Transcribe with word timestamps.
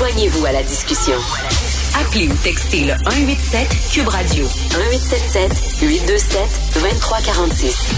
Joignez-vous 0.00 0.46
à 0.46 0.52
la 0.52 0.62
discussion. 0.62 1.12
Appelez 2.00 2.26
ou 2.28 2.34
textez 2.42 2.86
le 2.86 2.94
187 3.04 3.68
Cube 3.92 4.08
Radio 4.08 4.44
1877 4.44 5.82
827 5.82 6.40
2346. 6.72 7.94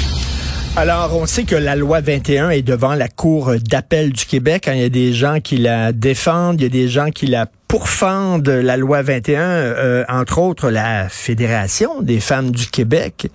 Alors, 0.75 1.17
on 1.17 1.27
sait 1.27 1.45
que 1.45 1.55
la 1.55 1.77
loi 1.77 2.01
21 2.01 2.51
est 2.51 2.63
devant 2.63 2.97
la 2.97 3.07
Cour 3.07 3.53
d'appel 3.71 4.13
du 4.13 4.25
Québec. 4.25 4.69
Il 4.73 4.81
y 4.81 4.85
a 4.85 4.89
des 4.89 5.13
gens 5.13 5.39
qui 5.39 5.59
la 5.59 5.93
défendent, 5.93 6.61
il 6.61 6.65
y 6.65 6.67
a 6.67 6.71
des 6.71 6.89
gens 6.89 7.11
qui 7.11 7.29
la 7.29 7.47
pourfendent, 7.69 8.49
la 8.49 8.77
loi 8.77 9.03
21, 9.03 9.41
euh, 9.41 10.05
entre 10.09 10.39
autres 10.41 10.71
la 10.71 11.09
Fédération 11.09 12.03
des 12.03 12.19
femmes 12.19 12.51
du 12.51 12.67
Québec, 12.67 13.29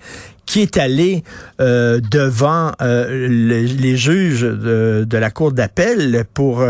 qui 0.44 0.60
est 0.60 0.76
allée 0.76 1.24
euh, 1.62 2.00
devant 2.10 2.72
euh, 2.82 3.28
les 3.30 3.96
juges 3.96 4.42
de, 4.42 5.06
la 5.10 5.30
Cour 5.30 5.52
d'appel 5.52 6.26
pour 6.34 6.62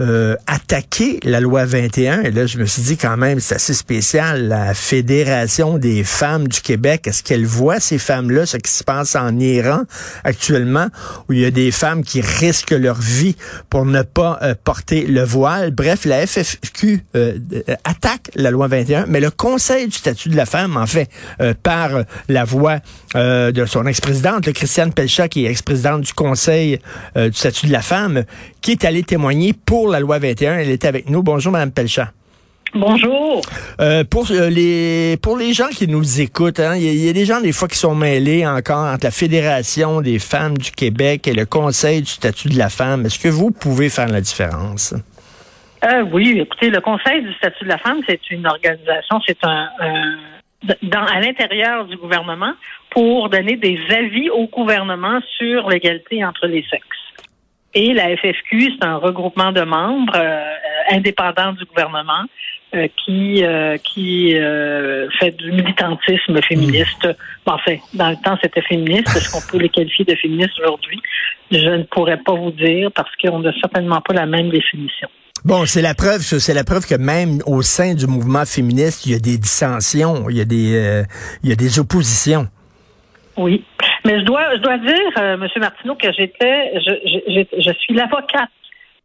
euh, 0.00 0.36
la 1.24 1.40
loi 1.40 1.64
21. 1.64 2.22
Et 2.22 2.30
là, 2.30 2.46
je 2.46 2.58
me 2.58 2.64
suis 2.64 2.82
dit 2.82 2.96
quand 2.96 3.16
même, 3.16 3.40
c'est 3.40 3.56
assez 3.56 3.74
spécial. 3.74 4.48
La 4.48 4.74
Fédération 4.74 5.78
des 5.78 6.04
femmes 6.04 6.48
du 6.48 6.60
Québec, 6.60 7.06
est-ce 7.06 7.22
qu'elle 7.22 7.44
voit 7.44 7.80
ces 7.80 7.98
femmes-là, 7.98 8.46
ce 8.46 8.56
qui 8.56 8.70
se 8.70 8.84
passe 8.84 9.16
en 9.16 9.38
Iran 9.38 9.82
actuellement, 10.24 10.88
où 11.28 11.34
il 11.34 11.40
y 11.40 11.44
a 11.44 11.50
des 11.50 11.70
femmes 11.70 12.02
qui 12.04 12.20
risquent 12.20 12.70
leur 12.70 13.00
vie 13.00 13.36
pour 13.68 13.84
ne 13.84 14.02
pas 14.02 14.38
euh, 14.42 14.54
porter 14.62 15.06
le 15.06 15.22
voile? 15.22 15.70
Bref, 15.72 16.04
la 16.04 16.26
FFQ 16.26 17.04
euh, 17.14 17.38
attaque 17.84 18.30
la 18.34 18.50
loi 18.50 18.68
21, 18.68 19.06
mais 19.06 19.20
le 19.20 19.30
Conseil 19.30 19.86
du 19.86 19.96
statut 19.96 20.28
de 20.28 20.36
la 20.36 20.46
femme, 20.46 20.76
en 20.76 20.86
fait, 20.86 21.08
par 21.62 21.90
la 22.28 22.44
voix 22.44 22.78
de 23.14 23.64
son 23.66 23.86
ex-présidente, 23.86 24.50
Christiane 24.52 24.92
Pelchat, 24.92 25.28
qui 25.28 25.44
est 25.44 25.50
ex-présidente 25.50 26.02
du 26.02 26.12
Conseil 26.12 26.78
du 27.16 27.32
statut 27.32 27.66
de 27.66 27.72
la 27.72 27.82
femme, 27.82 28.24
qui 28.60 28.72
est 28.72 28.84
allée 28.84 29.02
témoigner 29.02 29.52
pour 29.52 29.81
la 29.90 30.00
loi 30.00 30.18
21. 30.18 30.58
Elle 30.58 30.70
est 30.70 30.84
avec 30.84 31.08
nous. 31.08 31.22
Bonjour, 31.22 31.52
Mme 31.52 31.72
Pelchat. 31.72 32.12
Bonjour. 32.74 33.42
Euh, 33.80 34.02
pour 34.04 34.30
euh, 34.30 34.48
les 34.48 35.18
pour 35.22 35.36
les 35.36 35.52
gens 35.52 35.68
qui 35.68 35.86
nous 35.86 36.22
écoutent, 36.22 36.58
hein, 36.58 36.74
il 36.76 37.04
y, 37.04 37.08
a 37.08 37.12
des 37.12 37.26
gens 37.26 37.40
des 37.42 37.52
fois 37.52 37.68
qui 37.68 37.76
sont 37.76 37.94
mêlés 37.94 38.46
encore 38.46 38.86
entre 38.86 39.04
la 39.04 39.10
Fédération 39.10 40.00
des 40.00 40.18
femmes 40.18 40.56
du 40.56 40.70
Québec 40.70 41.28
et 41.28 41.34
le 41.34 41.44
Conseil 41.44 42.00
du 42.00 42.10
statut 42.10 42.48
de 42.48 42.56
la 42.56 42.70
femme. 42.70 43.04
Est-ce 43.04 43.18
que 43.18 43.28
vous 43.28 43.50
pouvez 43.50 43.90
faire 43.90 44.08
la 44.08 44.22
différence? 44.22 44.94
Euh, 45.84 46.02
oui, 46.12 46.38
écoutez, 46.40 46.70
le 46.70 46.80
Conseil 46.80 47.22
du 47.22 47.32
statut 47.34 47.64
de 47.64 47.68
la 47.68 47.78
femme, 47.78 48.00
c'est 48.08 48.30
une 48.30 48.46
organisation, 48.46 49.20
c'est 49.26 49.44
un, 49.44 49.68
dans, 50.82 51.04
à 51.04 51.20
l'intérieur 51.20 51.84
du 51.84 51.96
gouvernement 51.96 52.54
pour 52.90 53.28
donner 53.28 53.56
des 53.56 53.78
avis 53.90 54.30
au 54.30 54.46
gouvernement 54.46 55.20
sur 55.38 55.68
l'égalité 55.68 56.24
entre 56.24 56.46
les 56.46 56.64
sexes. 56.70 57.01
Et 57.74 57.94
la 57.94 58.14
FFQ, 58.16 58.72
c'est 58.78 58.86
un 58.86 58.96
regroupement 58.96 59.52
de 59.52 59.62
membres 59.62 60.12
euh, 60.14 60.42
indépendants 60.90 61.52
du 61.52 61.64
gouvernement 61.64 62.24
euh, 62.74 62.86
qui 63.04 63.42
euh, 63.44 63.78
qui 63.78 64.34
fait 65.18 65.30
du 65.36 65.52
militantisme 65.52 66.40
féministe. 66.42 67.08
Bon, 67.46 67.52
enfin, 67.52 67.76
dans 67.94 68.10
le 68.10 68.16
temps, 68.16 68.36
c'était 68.42 68.62
féministe. 68.62 69.08
Est-ce 69.16 69.32
qu'on 69.32 69.50
peut 69.50 69.62
les 69.62 69.70
qualifier 69.70 70.04
de 70.04 70.14
féministes 70.16 70.58
aujourd'hui? 70.60 71.00
Je 71.50 71.56
ne 71.56 71.82
pourrais 71.84 72.18
pas 72.18 72.34
vous 72.34 72.52
dire 72.52 72.90
parce 72.92 73.10
qu'on 73.16 73.40
n'a 73.40 73.52
certainement 73.60 74.00
pas 74.00 74.14
la 74.14 74.26
même 74.26 74.50
définition. 74.50 75.08
Bon, 75.44 75.66
c'est 75.66 75.82
la 75.82 75.94
preuve, 75.94 76.20
c'est 76.20 76.54
la 76.54 76.64
preuve 76.64 76.86
que 76.86 76.94
même 76.94 77.40
au 77.46 77.62
sein 77.62 77.94
du 77.94 78.06
mouvement 78.06 78.44
féministe, 78.44 79.06
il 79.06 79.12
y 79.12 79.14
a 79.14 79.18
des 79.18 79.38
dissensions, 79.38 80.28
il 80.30 80.36
y 80.36 80.40
a 80.40 80.44
des, 80.44 81.04
il 81.42 81.48
y 81.48 81.52
a 81.52 81.56
des 81.56 81.78
oppositions. 81.78 82.46
Oui. 83.36 83.64
Mais 84.04 84.20
je 84.20 84.24
dois, 84.24 84.54
je 84.56 84.60
dois 84.60 84.78
dire, 84.78 85.10
euh, 85.18 85.34
M. 85.34 85.48
Martineau, 85.56 85.94
que 85.94 86.12
j'étais, 86.12 86.72
je, 86.80 86.92
je, 87.06 87.60
je, 87.60 87.72
suis 87.72 87.94
l'avocate 87.94 88.50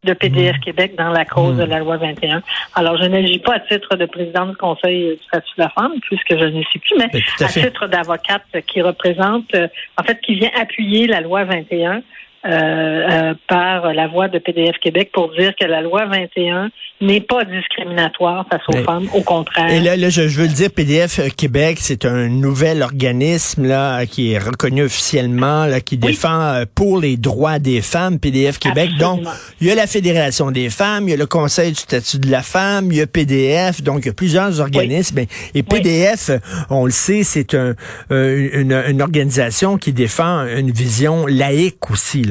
de 0.03 0.13
PDF 0.13 0.57
mmh. 0.57 0.59
Québec 0.61 0.95
dans 0.97 1.09
la 1.09 1.25
cause 1.25 1.55
mmh. 1.55 1.59
de 1.59 1.63
la 1.65 1.79
loi 1.79 1.97
21. 1.97 2.41
Alors, 2.75 2.97
je 2.97 3.07
n'agis 3.07 3.39
pas 3.39 3.55
à 3.55 3.59
titre 3.59 3.95
de 3.95 4.05
président 4.05 4.45
du 4.47 4.55
Conseil 4.55 5.17
du 5.17 5.23
statut 5.23 5.53
de 5.57 5.63
la 5.63 5.69
femme, 5.69 5.93
puisque 6.01 6.37
je 6.37 6.45
ne 6.45 6.63
sais 6.63 6.79
plus, 6.79 6.95
mais 6.97 7.09
à, 7.41 7.47
titre 7.47 7.87
d'avocate 7.87 8.45
qui 8.67 8.81
représente, 8.81 9.53
euh, 9.55 9.67
en 9.97 10.03
fait, 10.03 10.19
qui 10.21 10.35
vient 10.35 10.51
appuyer 10.55 11.07
la 11.07 11.21
loi 11.21 11.43
21 11.43 12.01
euh, 12.45 12.51
euh, 12.51 13.33
par 13.47 13.93
la 13.93 14.07
voix 14.07 14.27
de 14.27 14.37
PDF 14.37 14.77
Québec 14.77 15.09
pour 15.11 15.31
dire 15.31 15.53
que 15.59 15.65
la 15.65 15.81
loi 15.81 16.05
21 16.05 16.69
n'est 17.01 17.21
pas 17.21 17.45
discriminatoire 17.45 18.45
face 18.49 18.61
aux 18.69 18.83
femmes, 18.83 19.07
au 19.13 19.21
contraire. 19.21 19.69
Et 19.69 19.79
là, 19.79 19.95
là 19.95 20.09
je, 20.09 20.21
veux 20.21 20.47
le 20.47 20.53
dire, 20.53 20.71
PDF 20.71 21.19
Québec, 21.35 21.77
c'est 21.79 22.05
un 22.05 22.27
nouvel 22.27 22.81
organisme 22.81 23.67
là 23.67 24.05
qui 24.05 24.33
est 24.33 24.39
reconnu 24.39 24.83
officiellement, 24.83 25.65
là, 25.65 25.79
qui 25.79 25.97
défend 25.97 26.41
euh, 26.41 26.65
pour 26.73 26.99
les 26.99 27.17
droits 27.17 27.59
des 27.59 27.81
femmes, 27.81 28.19
PDF 28.19 28.57
Québec. 28.57 28.89
Donc, 28.99 29.21
il 29.61 29.67
y 29.67 29.71
a 29.71 29.75
la 29.75 29.87
Fédération 29.87 30.51
des 30.51 30.69
femmes, 30.69 31.07
il 31.07 31.11
y 31.11 31.13
a 31.13 31.17
le 31.17 31.27
Conseil 31.27 31.71
du 31.71 31.79
statut 31.79 32.19
de 32.19 32.31
la 32.31 32.41
femme, 32.41 32.91
il 32.91 32.97
y 32.97 33.01
a 33.01 33.07
PDF, 33.07 33.83
donc 33.83 33.99
il 34.01 34.07
y 34.07 34.09
a 34.09 34.13
plusieurs 34.13 34.59
organismes. 34.59 35.19
Et 35.53 35.63
PDF, 35.63 36.31
on 36.69 36.85
le 36.85 36.91
sait, 36.91 37.23
c'est 37.23 37.53
un, 37.53 37.75
une, 38.09 38.73
une 38.73 39.01
organisation 39.01 39.77
qui 39.77 39.93
défend 39.93 40.45
une 40.45 40.71
vision 40.71 41.27
laïque 41.27 41.91
aussi 41.91 42.23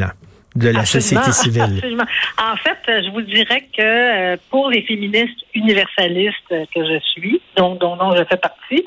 de 0.57 0.71
la 0.71 0.85
société 0.85 1.33
civile. 1.33 1.77
Absolument. 1.77 2.05
En 2.39 2.57
fait, 2.57 2.79
je 2.87 3.11
vous 3.11 3.23
dirais 3.23 3.69
que 3.77 3.83
euh, 3.83 4.37
pour 4.51 4.71
les 4.71 4.83
féministes 4.83 5.39
universalistes 5.55 6.49
que 6.75 6.85
je 6.85 6.99
suis, 7.13 7.41
dont, 7.57 7.75
dont, 7.75 8.17
je 8.17 8.25
fais 8.25 8.37
partie, 8.37 8.85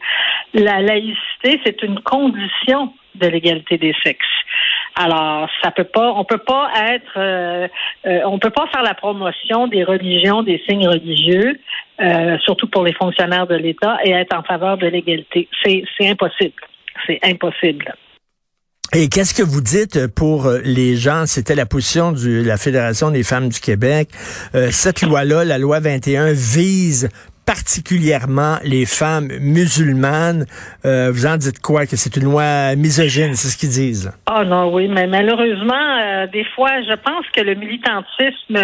la 0.53 0.81
laïcité, 0.81 1.59
c'est 1.63 1.81
une 1.83 1.99
condition 1.99 2.93
de 3.15 3.27
l'égalité 3.27 3.77
des 3.77 3.93
sexes. 4.03 4.25
Alors, 4.95 5.49
ça 5.63 5.71
peut 5.71 5.83
pas, 5.83 6.11
on 6.13 6.25
peut 6.25 6.39
pas 6.39 6.71
être, 6.91 7.13
euh, 7.17 7.67
euh, 8.05 8.21
on 8.25 8.39
peut 8.39 8.49
pas 8.49 8.67
faire 8.67 8.83
la 8.83 8.95
promotion 8.95 9.67
des 9.67 9.83
religions, 9.83 10.43
des 10.43 10.61
signes 10.67 10.87
religieux, 10.87 11.59
surtout 12.45 12.67
pour 12.67 12.85
les 12.85 12.93
fonctionnaires 12.93 13.45
de 13.45 13.55
l'État, 13.55 13.97
et 14.03 14.11
être 14.11 14.35
en 14.35 14.43
faveur 14.43 14.77
de 14.77 14.87
l'égalité. 14.87 15.49
C'est 15.63 15.83
impossible. 16.01 16.61
C'est 17.05 17.19
impossible. 17.23 17.93
Et 18.91 19.07
qu'est-ce 19.07 19.35
que 19.35 19.43
vous 19.43 19.61
dites 19.61 20.07
pour 20.07 20.47
euh, 20.47 20.61
les 20.63 20.95
gens, 20.95 21.27
c'était 21.27 21.53
la 21.53 21.67
position 21.67 22.11
de 22.11 22.43
la 22.43 22.57
Fédération 22.57 23.11
des 23.11 23.21
femmes 23.21 23.49
du 23.49 23.59
Québec, 23.59 24.09
euh, 24.55 24.69
cette 24.71 25.03
loi-là, 25.03 25.45
la 25.45 25.59
loi 25.59 25.79
21, 25.79 26.33
vise 26.33 27.07
particulièrement 27.45 28.57
les 28.63 28.87
femmes 28.87 29.27
musulmanes. 29.41 30.47
Euh, 30.85 31.11
vous 31.13 31.27
en 31.27 31.37
dites 31.37 31.59
quoi? 31.59 31.85
Que 31.85 31.97
c'est 31.97 32.17
une 32.17 32.23
loi 32.23 32.75
misogyne, 32.75 33.35
c'est 33.35 33.49
ce 33.49 33.57
qu'ils 33.57 33.69
disent. 33.69 34.11
Ah 34.25 34.43
non, 34.43 34.73
oui, 34.73 34.87
mais 34.87 35.05
malheureusement, 35.05 36.25
des 36.33 36.45
fois, 36.55 36.81
je 36.81 36.95
pense 36.95 37.25
que 37.35 37.41
le 37.41 37.53
militantisme 37.53 38.57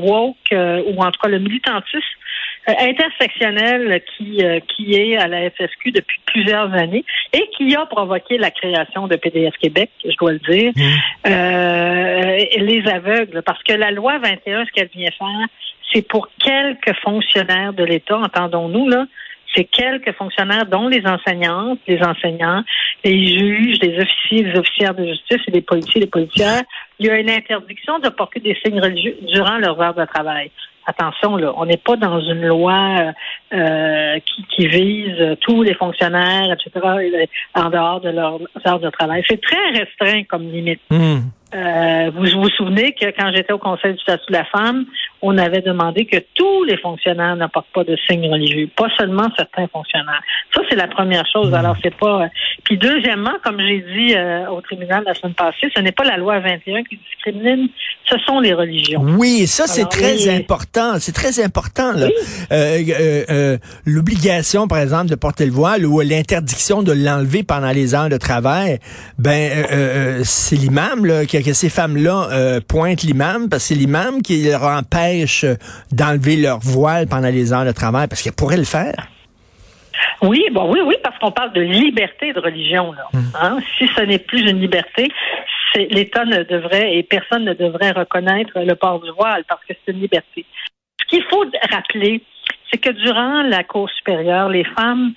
woke, 0.00 0.36
ou 0.52 1.02
en 1.02 1.10
tout 1.10 1.20
cas 1.20 1.28
le 1.28 1.40
militantisme 1.40 2.00
euh, 2.00 2.25
intersectionnel 2.66 4.02
qui, 4.16 4.44
euh, 4.44 4.60
qui 4.60 4.94
est 4.94 5.16
à 5.16 5.28
la 5.28 5.50
FSQ 5.50 5.92
depuis 5.92 6.20
plusieurs 6.26 6.72
années 6.74 7.04
et 7.32 7.48
qui 7.56 7.74
a 7.76 7.86
provoqué 7.86 8.38
la 8.38 8.50
création 8.50 9.06
de 9.06 9.16
PDF 9.16 9.54
Québec, 9.60 9.90
je 10.04 10.16
dois 10.16 10.32
le 10.32 10.38
dire, 10.40 10.72
mmh. 10.74 11.28
euh, 11.28 12.36
les 12.58 12.82
aveugles. 12.88 13.42
Parce 13.42 13.62
que 13.62 13.72
la 13.72 13.90
loi 13.90 14.18
21, 14.18 14.64
ce 14.64 14.70
qu'elle 14.72 14.88
vient 14.88 15.10
faire, 15.16 15.46
c'est 15.92 16.06
pour 16.06 16.28
quelques 16.38 16.94
fonctionnaires 17.02 17.72
de 17.72 17.84
l'État, 17.84 18.18
entendons-nous, 18.18 18.88
là, 18.88 19.06
c'est 19.54 19.64
quelques 19.64 20.12
fonctionnaires, 20.12 20.66
dont 20.66 20.88
les 20.88 21.06
enseignantes, 21.06 21.78
les 21.86 22.02
enseignants, 22.02 22.62
les 23.04 23.26
juges, 23.26 23.78
les 23.80 23.98
officiers, 23.98 24.42
les 24.42 24.58
officières 24.58 24.94
de 24.94 25.06
justice 25.06 25.40
et 25.46 25.50
les 25.52 25.62
policiers, 25.62 26.00
les 26.00 26.08
policières. 26.08 26.62
Il 26.98 27.06
y 27.06 27.10
a 27.10 27.18
une 27.18 27.30
interdiction 27.30 27.98
de 28.00 28.08
porter 28.10 28.40
des 28.40 28.56
signes 28.62 28.80
religieux 28.80 29.16
durant 29.22 29.56
leurs 29.56 29.80
heures 29.80 29.94
de 29.94 30.04
travail 30.04 30.50
attention, 30.86 31.36
là, 31.36 31.52
on 31.56 31.66
n'est 31.66 31.76
pas 31.76 31.96
dans 31.96 32.20
une 32.20 32.46
loi 32.46 33.12
euh, 33.52 34.18
qui, 34.20 34.44
qui, 34.44 34.66
vise 34.68 35.36
tous 35.40 35.62
les 35.62 35.74
fonctionnaires, 35.74 36.52
etc., 36.52 37.28
en 37.54 37.70
dehors 37.70 38.00
de 38.00 38.10
leurs 38.10 38.40
heures 38.66 38.80
de 38.80 38.90
travail. 38.90 39.24
C'est 39.28 39.40
très 39.40 39.70
restreint 39.70 40.24
comme 40.24 40.50
limite. 40.50 40.80
Hmm. 40.90 41.18
Euh, 41.54 42.10
vous 42.14 42.40
vous 42.40 42.48
souvenez 42.50 42.92
que 42.92 43.06
quand 43.06 43.30
j'étais 43.32 43.52
au 43.52 43.58
Conseil 43.58 43.92
du 43.94 44.00
statut 44.00 44.26
de 44.28 44.32
la 44.32 44.44
femme, 44.44 44.84
on 45.26 45.38
avait 45.38 45.62
demandé 45.62 46.04
que 46.06 46.18
tous 46.34 46.64
les 46.64 46.76
fonctionnaires 46.76 47.36
n'apportent 47.36 47.72
pas 47.72 47.84
de 47.84 47.96
signes 48.06 48.30
religieux, 48.30 48.68
pas 48.76 48.88
seulement 48.98 49.28
certains 49.36 49.66
fonctionnaires. 49.68 50.22
Ça, 50.54 50.62
c'est 50.68 50.76
la 50.76 50.88
première 50.88 51.24
chose. 51.32 51.50
Hmm. 51.50 51.54
Alors, 51.54 51.76
c'est 51.82 51.94
pas. 51.94 52.22
Euh, 52.22 52.26
puis 52.64 52.76
deuxièmement, 52.76 53.34
comme 53.44 53.58
j'ai 53.60 53.80
dit 53.80 54.14
euh, 54.14 54.48
au 54.50 54.60
tribunal 54.60 55.04
la 55.06 55.14
semaine 55.14 55.34
passée, 55.34 55.68
ce 55.74 55.80
n'est 55.80 55.92
pas 55.92 56.04
la 56.04 56.16
loi 56.16 56.40
21 56.40 56.82
qui 56.84 56.98
discrimine, 56.98 57.68
ce 58.04 58.18
sont 58.26 58.40
les 58.40 58.52
religions. 58.52 59.00
Oui, 59.02 59.46
ça 59.46 59.66
c'est 59.66 59.88
très 59.88 60.28
important. 60.28 60.98
C'est 60.98 61.14
très 61.14 61.42
important. 61.42 61.92
L'obligation, 63.86 64.68
par 64.68 64.78
exemple, 64.78 65.08
de 65.08 65.14
porter 65.14 65.46
le 65.46 65.52
voile 65.52 65.86
ou 65.86 66.00
l'interdiction 66.00 66.82
de 66.82 66.92
l'enlever 66.92 67.42
pendant 67.42 67.70
les 67.70 67.94
heures 67.94 68.08
de 68.08 68.16
travail, 68.16 68.78
ben 69.18 70.22
c'est 70.24 70.56
l'imam 70.56 71.06
là 71.06 71.24
qui 71.24 71.36
que 71.42 71.52
ces 71.52 71.68
femmes-là 71.68 72.28
euh, 72.32 72.60
pointent 72.66 73.02
l'imam, 73.02 73.48
parce 73.48 73.62
que 73.62 73.68
c'est 73.68 73.74
l'imam 73.74 74.22
qui 74.22 74.42
leur 74.42 74.62
empêche 74.64 75.15
d'enlever 75.92 76.36
leur 76.36 76.58
voile 76.58 77.06
pendant 77.06 77.28
les 77.28 77.52
heures 77.52 77.64
de 77.64 77.72
travail, 77.72 78.06
parce 78.08 78.22
qu'elles 78.22 78.34
pourraient 78.34 78.56
le 78.56 78.64
faire. 78.64 79.08
Oui, 80.22 80.44
bon, 80.52 80.70
oui, 80.70 80.80
oui, 80.84 80.94
parce 81.02 81.18
qu'on 81.18 81.30
parle 81.30 81.52
de 81.52 81.60
liberté 81.60 82.32
de 82.32 82.40
religion. 82.40 82.92
Là, 82.92 83.06
hmm. 83.12 83.32
hein? 83.40 83.58
Si 83.78 83.88
ce 83.88 84.02
n'est 84.02 84.18
plus 84.18 84.48
une 84.48 84.60
liberté, 84.60 85.08
l'État 85.74 86.24
ne 86.24 86.42
devrait 86.42 86.96
et 86.96 87.02
personne 87.02 87.44
ne 87.44 87.54
devrait 87.54 87.92
reconnaître 87.92 88.52
le 88.56 88.74
port 88.74 89.00
du 89.00 89.10
voile 89.10 89.44
parce 89.48 89.62
que 89.64 89.74
c'est 89.74 89.92
une 89.92 90.00
liberté. 90.00 90.44
Ce 90.58 91.04
Ce 91.04 91.08
qu'il 91.08 91.24
faut 91.30 91.44
rappeler, 91.70 92.22
c'est 92.70 92.78
que 92.78 92.90
durant 92.90 93.42
la 93.42 93.64
Cour 93.64 93.88
supérieure, 93.90 94.48
les 94.48 94.64
femmes 94.64 95.12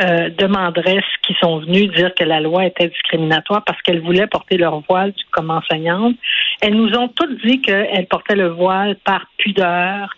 euh, 0.00 0.30
demanderaient 0.30 1.02
qui 1.22 1.34
sont 1.40 1.60
venus 1.60 1.90
dire 1.92 2.14
que 2.14 2.24
la 2.24 2.40
loi 2.40 2.64
était 2.64 2.88
discriminatoire 2.88 3.62
parce 3.64 3.80
qu'elles 3.82 4.00
voulaient 4.00 4.26
porter 4.26 4.56
leur 4.56 4.80
voile 4.88 5.12
comme 5.30 5.50
enseignante. 5.50 6.16
Elles 6.62 6.76
nous 6.76 6.96
ont 6.96 7.08
toutes 7.08 7.44
dit 7.44 7.60
qu'elles 7.60 8.06
portaient 8.06 8.36
le 8.36 8.48
voile 8.48 8.96
par 9.04 9.26
pudeur, 9.36 10.14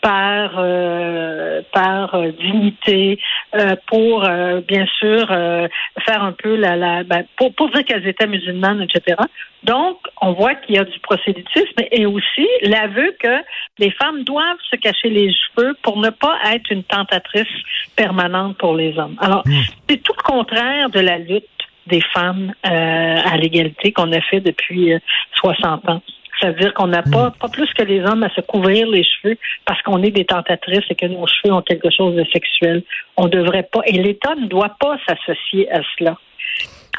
par 0.00 0.52
euh, 0.58 1.60
par 1.72 2.14
euh, 2.14 2.30
dignité, 2.40 3.18
euh, 3.56 3.74
pour 3.88 4.20
bien 4.66 4.86
sûr 5.00 5.26
faire 5.26 6.22
un 6.22 6.32
peu 6.32 6.54
la, 6.54 6.76
la 6.76 7.02
ben, 7.02 7.24
pour, 7.36 7.52
pour 7.54 7.68
dire 7.70 7.84
qu'elles 7.84 8.06
étaient 8.06 8.28
musulmanes, 8.28 8.80
etc. 8.80 9.16
Donc, 9.64 9.98
on 10.22 10.34
voit 10.34 10.54
qu'il 10.54 10.76
y 10.76 10.78
a 10.78 10.84
du 10.84 10.98
prosélytisme 11.00 11.82
et 11.90 12.06
aussi 12.06 12.46
l'aveu 12.62 13.16
que 13.20 13.42
les 13.78 13.90
femmes 13.90 14.22
doivent 14.22 14.62
se 14.70 14.76
cacher 14.76 15.10
les 15.10 15.32
cheveux 15.32 15.76
pour 15.82 15.98
ne 15.98 16.10
pas 16.10 16.38
être 16.52 16.70
une 16.70 16.84
tentatrice 16.84 17.48
permanente 17.96 18.56
pour 18.56 18.76
les 18.76 18.96
hommes. 18.98 19.16
Alors, 19.20 19.42
mmh. 19.46 19.52
c'est 19.88 20.02
tout 20.02 20.14
le 20.16 20.22
contraire 20.22 20.90
de 20.90 21.00
la 21.00 21.18
lutte 21.18 21.44
des 21.88 22.02
femmes 22.12 22.52
à 22.62 23.36
l'égalité 23.36 23.92
qu'on 23.92 24.12
a 24.12 24.20
fait 24.20 24.40
depuis 24.40 24.92
60 25.34 25.88
ans. 25.88 26.02
C'est-à-dire 26.40 26.72
qu'on 26.74 26.86
n'a 26.86 27.02
pas, 27.02 27.32
pas 27.32 27.48
plus 27.48 27.72
que 27.74 27.82
les 27.82 28.00
hommes 28.04 28.22
à 28.22 28.30
se 28.30 28.40
couvrir 28.40 28.86
les 28.86 29.02
cheveux 29.02 29.36
parce 29.64 29.82
qu'on 29.82 30.02
est 30.02 30.10
des 30.10 30.24
tentatrices 30.24 30.84
et 30.88 30.94
que 30.94 31.06
nos 31.06 31.26
cheveux 31.26 31.52
ont 31.52 31.62
quelque 31.62 31.90
chose 31.90 32.14
de 32.14 32.24
sexuel. 32.32 32.82
On 33.16 33.24
ne 33.24 33.30
devrait 33.30 33.68
pas, 33.72 33.80
et 33.86 33.92
l'État 33.92 34.34
ne 34.36 34.46
doit 34.46 34.76
pas 34.78 34.98
s'associer 35.06 35.70
à 35.72 35.80
cela. 35.96 36.16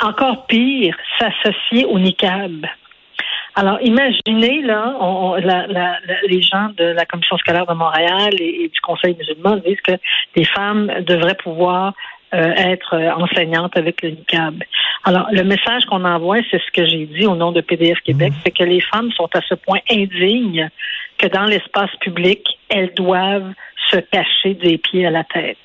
Encore 0.01 0.45
pire, 0.47 0.95
s'associer 1.17 1.85
au 1.85 1.99
niqab. 1.99 2.65
Alors, 3.55 3.79
imaginez, 3.81 4.61
là, 4.61 4.95
on, 5.01 5.35
la, 5.35 5.67
la, 5.67 5.97
les 6.27 6.41
gens 6.41 6.69
de 6.77 6.85
la 6.85 7.05
Commission 7.05 7.37
scolaire 7.37 7.65
de 7.65 7.73
Montréal 7.73 8.33
et, 8.39 8.69
du 8.73 8.81
Conseil 8.81 9.15
musulman 9.15 9.57
disent 9.57 9.81
que 9.81 9.93
les 10.35 10.45
femmes 10.45 10.91
devraient 11.01 11.35
pouvoir 11.35 11.93
euh, 12.33 12.53
être 12.55 12.95
enseignantes 13.17 13.75
avec 13.75 14.01
le 14.01 14.11
niqab. 14.11 14.63
Alors, 15.03 15.27
le 15.31 15.43
message 15.43 15.85
qu'on 15.85 16.03
envoie, 16.05 16.37
c'est 16.51 16.61
ce 16.61 16.71
que 16.71 16.85
j'ai 16.85 17.05
dit 17.05 17.25
au 17.25 17.35
nom 17.35 17.51
de 17.51 17.61
PDF 17.61 17.99
Québec, 18.01 18.31
mmh. 18.31 18.41
c'est 18.43 18.51
que 18.51 18.63
les 18.63 18.81
femmes 18.81 19.11
sont 19.13 19.29
à 19.33 19.41
ce 19.47 19.55
point 19.55 19.79
indignes 19.89 20.69
que 21.17 21.27
dans 21.27 21.45
l'espace 21.45 21.91
public, 22.01 22.45
elles 22.69 22.93
doivent 22.93 23.53
se 23.89 23.97
cacher 23.97 24.53
des 24.53 24.77
pieds 24.77 25.05
à 25.05 25.11
la 25.11 25.23
tête. 25.23 25.57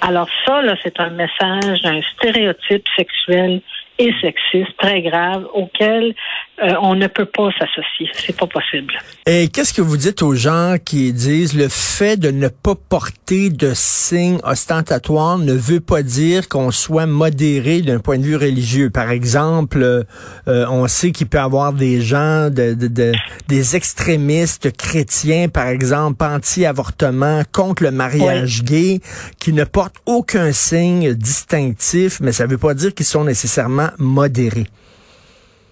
Alors 0.00 0.28
ça, 0.44 0.62
là, 0.62 0.76
c'est 0.82 1.00
un 1.00 1.10
message 1.10 1.82
d'un 1.82 2.00
stéréotype 2.14 2.86
sexuel 2.96 3.60
et 3.98 4.12
sexiste 4.20 4.76
très 4.78 5.02
grave 5.02 5.46
auquel 5.54 6.14
euh, 6.62 6.74
on 6.80 6.94
ne 6.94 7.06
peut 7.06 7.26
pas 7.26 7.50
s'associer. 7.58 8.08
C'est 8.14 8.36
pas 8.36 8.46
possible. 8.46 8.94
Et 9.26 9.48
qu'est-ce 9.48 9.74
que 9.74 9.82
vous 9.82 9.96
dites 9.96 10.22
aux 10.22 10.34
gens 10.34 10.76
qui 10.82 11.12
disent 11.12 11.54
le 11.54 11.68
fait 11.68 12.16
de 12.16 12.30
ne 12.30 12.48
pas 12.48 12.74
porter 12.74 13.50
de 13.50 13.72
signes 13.74 14.38
ostentatoires 14.42 15.38
ne 15.38 15.52
veut 15.52 15.80
pas 15.80 16.02
dire 16.02 16.48
qu'on 16.48 16.70
soit 16.70 17.06
modéré 17.06 17.80
d'un 17.80 17.98
point 17.98 18.18
de 18.18 18.24
vue 18.24 18.36
religieux? 18.36 18.90
Par 18.90 19.10
exemple, 19.10 19.82
euh, 19.82 20.04
on 20.46 20.86
sait 20.88 21.12
qu'il 21.12 21.26
peut 21.26 21.38
y 21.38 21.40
avoir 21.40 21.72
des 21.72 22.00
gens, 22.00 22.50
de, 22.50 22.74
de, 22.74 23.12
des 23.48 23.76
extrémistes 23.76 24.74
chrétiens, 24.76 25.48
par 25.48 25.68
exemple, 25.68 26.24
anti-avortement, 26.24 27.42
contre 27.52 27.82
le 27.82 27.90
mariage 27.90 28.62
gay, 28.62 29.00
qui 29.38 29.52
ne 29.52 29.64
portent 29.64 29.96
aucun 30.06 30.52
signe 30.52 31.14
distinctif, 31.14 32.20
mais 32.20 32.32
ça 32.32 32.44
ne 32.44 32.50
veut 32.50 32.58
pas 32.58 32.74
dire 32.74 32.94
qu'ils 32.94 33.06
sont 33.06 33.24
nécessairement 33.24 33.85
modérés. 33.98 34.66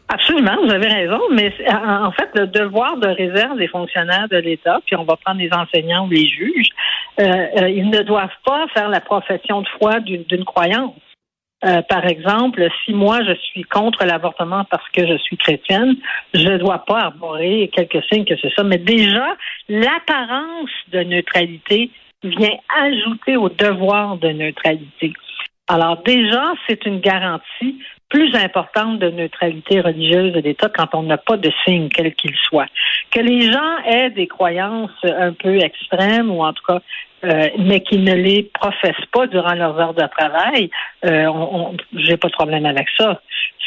Absolument, 0.08 0.56
vous 0.62 0.70
avez 0.70 0.88
raison, 0.88 1.20
mais 1.32 1.52
en 1.68 2.12
fait, 2.12 2.28
le 2.34 2.46
devoir 2.46 2.98
de 2.98 3.08
réserve 3.08 3.56
des 3.56 3.68
fonctionnaires 3.68 4.28
de 4.30 4.36
l'État, 4.36 4.80
puis 4.84 4.96
on 4.96 5.04
va 5.04 5.16
prendre 5.16 5.40
les 5.40 5.50
enseignants 5.52 6.06
ou 6.06 6.10
les 6.10 6.28
juges, 6.28 6.68
euh, 7.20 7.46
euh, 7.62 7.68
ils 7.70 7.88
ne 7.88 8.02
doivent 8.02 8.28
pas 8.44 8.66
faire 8.74 8.90
la 8.90 9.00
profession 9.00 9.62
de 9.62 9.68
foi 9.78 10.00
d'une 10.00 10.44
croyance. 10.44 11.00
Euh, 11.64 11.80
par 11.88 12.04
exemple, 12.04 12.68
si 12.84 12.92
moi 12.92 13.20
je 13.24 13.32
suis 13.32 13.62
contre 13.62 14.04
l'avortement 14.04 14.64
parce 14.70 14.86
que 14.90 15.06
je 15.06 15.16
suis 15.16 15.38
chrétienne, 15.38 15.96
je 16.34 16.48
ne 16.48 16.58
dois 16.58 16.84
pas 16.84 17.04
arborer 17.04 17.70
quelques 17.72 18.04
signes 18.12 18.26
que 18.26 18.34
c'est 18.42 18.52
ça. 18.54 18.62
Mais 18.62 18.76
déjà, 18.76 19.36
l'apparence 19.70 20.70
de 20.92 21.00
neutralité 21.00 21.90
vient 22.22 22.56
ajouter 22.82 23.36
au 23.36 23.48
devoir 23.48 24.18
de 24.18 24.28
neutralité. 24.28 25.14
Alors 25.66 26.02
déjà, 26.02 26.52
c'est 26.68 26.84
une 26.84 27.00
garantie 27.00 27.78
plus 28.08 28.34
importante 28.34 28.98
de 28.98 29.10
neutralité 29.10 29.80
religieuse 29.80 30.32
de 30.32 30.40
l'État 30.40 30.68
quand 30.68 30.94
on 30.94 31.02
n'a 31.02 31.18
pas 31.18 31.36
de 31.36 31.50
signe, 31.64 31.88
quel 31.88 32.14
qu'il 32.14 32.34
soit. 32.36 32.68
Que 33.10 33.20
les 33.20 33.50
gens 33.50 33.78
aient 33.86 34.10
des 34.10 34.26
croyances 34.26 34.90
un 35.04 35.32
peu 35.32 35.56
extrêmes 35.56 36.30
ou 36.30 36.44
en 36.44 36.52
tout 36.52 36.64
cas 36.66 36.80
euh, 37.24 37.48
mais 37.58 37.80
qui 37.80 37.98
ne 37.98 38.14
les 38.14 38.42
professent 38.42 39.06
pas 39.12 39.26
durant 39.26 39.54
leurs 39.54 39.78
heures 39.78 39.94
de 39.94 40.06
travail, 40.06 40.70
euh, 41.04 41.26
on, 41.26 41.76
j'ai 41.94 42.16
pas 42.16 42.28
de 42.28 42.32
problème 42.32 42.66
avec 42.66 42.86
ça. 42.98 43.20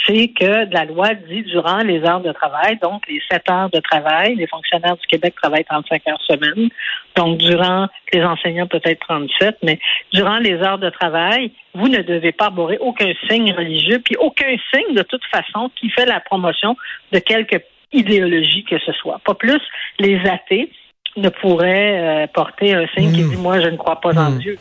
C'est 0.06 0.30
que 0.30 0.71
la 0.71 0.86
loi 0.86 1.15
dit 1.15 1.42
durant 1.42 1.80
les 1.80 2.01
heures 2.04 2.21
de 2.21 2.31
travail, 2.31 2.77
donc 2.81 3.04
les 3.07 3.19
sept 3.30 3.50
heures 3.50 3.69
de 3.69 3.80
travail, 3.80 4.36
les 4.36 4.48
fonctionnaires 4.48 4.95
du 4.95 5.06
Québec 5.07 5.33
travaillent 5.42 5.65
35 5.65 6.01
heures 6.07 6.21
semaine, 6.21 6.69
donc 7.15 7.39
durant 7.39 7.88
les 8.13 8.24
enseignants 8.24 8.68
peut-être 8.68 9.00
37, 9.07 9.57
mais 9.63 9.80
durant 10.13 10.38
les 10.38 10.54
heures 10.54 10.77
de 10.77 10.89
travail, 10.89 11.51
vous 11.74 11.89
ne 11.89 12.01
devez 12.01 12.31
pas 12.31 12.45
arborer 12.45 12.77
aucun 12.80 13.12
signe 13.27 13.51
religieux, 13.54 14.00
puis 14.06 14.15
aucun 14.18 14.56
signe 14.74 14.95
de 14.95 15.04
toute 15.04 15.25
façon 15.25 15.71
qui 15.75 15.89
fait 15.89 16.06
la 16.06 16.19
promotion 16.19 16.77
de 17.12 17.19
quelque 17.19 17.63
idéologie 17.92 18.63
que 18.63 18.77
ce 18.80 18.92
soit. 18.94 19.19
Pas 19.25 19.33
plus 19.33 19.62
les 20.00 20.19
athées 20.27 20.69
ne 21.18 21.30
pourrait 21.30 22.24
euh, 22.24 22.28
porter 22.34 22.74
un 22.74 22.86
signe 22.96 23.12
qui 23.12 23.24
hmm. 23.24 23.30
dit 23.30 23.36
moi 23.38 23.60
je 23.60 23.68
ne 23.68 23.78
crois 23.78 24.00
pas 24.00 24.14
en 24.14 24.31
hmm. 24.31 24.38
Dieu. 24.40 24.58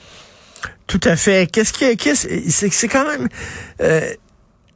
Tout 0.87 1.01
à 1.05 1.17
fait. 1.17 1.51
Qu'est-ce 1.51 1.73
que 1.73 2.15
c'est 2.15 2.71
c'est 2.71 2.89
quand 2.89 3.07
même 3.07 3.29
euh, 3.83 4.01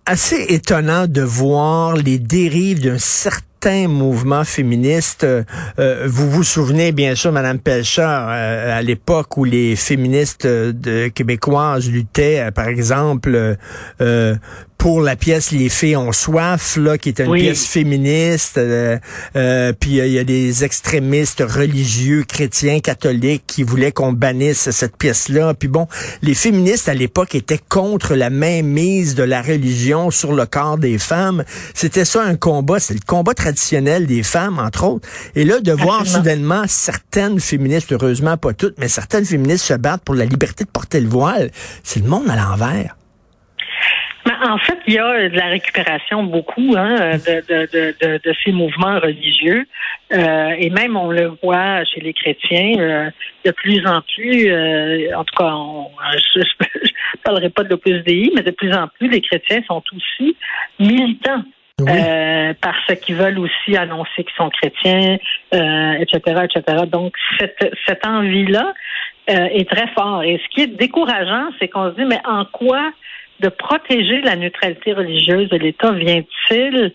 assez 0.06 0.46
étonnant 0.48 1.06
de 1.06 1.22
voir 1.22 1.94
les 1.94 2.18
dérives 2.18 2.82
d'un 2.82 2.98
certain 2.98 3.88
mouvement 3.88 4.44
féministe. 4.44 5.24
Euh, 5.24 6.06
vous 6.06 6.30
vous 6.30 6.42
souvenez 6.42 6.92
bien 6.92 7.14
sûr, 7.14 7.30
Madame 7.30 7.58
Pelcher, 7.58 8.02
à 8.02 8.82
l'époque 8.82 9.36
où 9.36 9.44
les 9.44 9.76
féministes 9.76 10.46
de, 10.46 11.08
québécoises 11.08 11.90
luttaient, 11.90 12.50
par 12.52 12.68
exemple, 12.68 13.56
pour 14.80 15.02
la 15.02 15.14
pièce 15.14 15.50
Les 15.50 15.68
filles 15.68 15.96
ont 15.96 16.10
soif, 16.10 16.78
là, 16.78 16.96
qui 16.96 17.10
est 17.10 17.20
une 17.20 17.34
pièce 17.34 17.66
féministe. 17.66 18.56
Euh, 18.56 18.98
euh, 19.36 19.74
puis 19.78 20.00
euh, 20.00 20.06
il 20.06 20.12
y 20.14 20.18
a 20.18 20.24
des 20.24 20.64
extrémistes 20.64 21.44
religieux, 21.46 22.24
chrétiens, 22.26 22.80
catholiques, 22.80 23.44
qui 23.46 23.62
voulaient 23.62 23.92
qu'on 23.92 24.14
bannisse 24.14 24.70
cette 24.70 24.96
pièce-là. 24.96 25.52
Puis 25.52 25.68
bon, 25.68 25.86
les 26.22 26.32
féministes 26.32 26.88
à 26.88 26.94
l'époque 26.94 27.34
étaient 27.34 27.60
contre 27.68 28.14
la 28.14 28.30
mainmise 28.30 29.14
de 29.14 29.22
la 29.22 29.42
religion 29.42 30.10
sur 30.10 30.32
le 30.32 30.46
corps 30.46 30.78
des 30.78 30.96
femmes. 30.96 31.44
C'était 31.74 32.06
ça 32.06 32.22
un 32.22 32.36
combat, 32.36 32.80
c'est 32.80 32.94
le 32.94 33.00
combat 33.06 33.34
traditionnel 33.34 34.06
des 34.06 34.22
femmes, 34.22 34.58
entre 34.58 34.84
autres. 34.84 35.06
Et 35.34 35.44
là, 35.44 35.60
de 35.60 35.72
voir 35.72 36.06
soudainement 36.06 36.64
certaines 36.66 37.38
féministes, 37.38 37.92
heureusement 37.92 38.38
pas 38.38 38.54
toutes, 38.54 38.78
mais 38.78 38.88
certaines 38.88 39.26
féministes 39.26 39.66
se 39.66 39.74
battre 39.74 40.04
pour 40.04 40.14
la 40.14 40.24
liberté 40.24 40.64
de 40.64 40.70
porter 40.70 41.00
le 41.00 41.08
voile, 41.08 41.50
c'est 41.84 42.00
le 42.00 42.08
monde 42.08 42.30
à 42.30 42.36
l'envers. 42.36 42.96
En 44.26 44.58
fait, 44.58 44.78
il 44.86 44.94
y 44.94 44.98
a 44.98 45.28
de 45.28 45.36
la 45.36 45.46
récupération 45.46 46.22
beaucoup 46.22 46.74
hein, 46.76 47.16
de, 47.16 47.40
de, 47.48 47.68
de, 47.72 48.20
de, 48.22 48.34
ces 48.44 48.52
mouvements 48.52 49.00
religieux. 49.00 49.66
Euh, 50.12 50.54
et 50.58 50.68
même, 50.70 50.96
on 50.96 51.10
le 51.10 51.32
voit 51.42 51.84
chez 51.84 52.00
les 52.00 52.12
chrétiens, 52.12 52.78
euh, 52.78 53.10
de 53.44 53.50
plus 53.50 53.86
en 53.86 54.02
plus, 54.02 54.50
euh, 54.50 55.16
en 55.16 55.24
tout 55.24 55.34
cas, 55.36 55.50
je 56.34 56.38
ne 56.40 57.22
parlerai 57.24 57.48
pas 57.48 57.64
de 57.64 57.70
l'opus 57.70 58.02
mais 58.06 58.42
de 58.42 58.50
plus 58.50 58.72
en 58.74 58.88
plus, 58.88 59.08
les 59.08 59.22
chrétiens 59.22 59.62
sont 59.66 59.82
aussi 59.96 60.36
militants. 60.78 61.44
parce 62.60 62.94
qu'ils 63.00 63.16
veulent 63.16 63.38
aussi 63.38 63.74
annoncer 63.74 64.24
qu'ils 64.24 64.36
sont 64.36 64.50
chrétiens, 64.50 65.16
etc., 65.50 66.44
etc. 66.44 66.82
Donc, 66.86 67.14
cette, 67.38 67.72
cette 67.86 68.06
envie-là 68.06 68.74
est 69.28 69.68
très 69.70 69.86
forte. 69.94 70.24
Et 70.24 70.38
ce 70.44 70.48
qui 70.54 70.62
est 70.62 70.76
décourageant, 70.78 71.50
c'est 71.58 71.68
qu'on 71.68 71.90
se 71.90 71.96
dit, 71.96 72.04
mais 72.04 72.20
en 72.26 72.44
quoi 72.44 72.92
de 73.40 73.48
protéger 73.48 74.20
la 74.20 74.36
neutralité 74.36 74.92
religieuse 74.92 75.48
de 75.48 75.56
l'État 75.56 75.92
vient-il 75.92 76.92